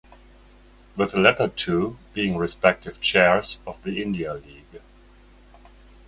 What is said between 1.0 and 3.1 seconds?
the latter two being respective